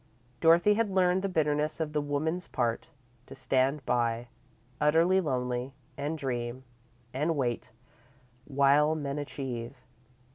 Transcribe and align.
Dorothy 0.39 0.73
had 0.73 0.89
learned 0.89 1.21
the 1.21 1.29
bitterness 1.29 1.79
of 1.79 1.93
the 1.93 2.01
woman's 2.01 2.47
part, 2.47 2.89
to 3.27 3.35
stand 3.35 3.85
by, 3.85 4.29
utterly 4.79 5.21
lonely, 5.21 5.75
and 5.95 6.17
dream, 6.17 6.63
and 7.13 7.35
wait, 7.35 7.69
while 8.45 8.95
men 8.95 9.19
achieve. 9.19 9.75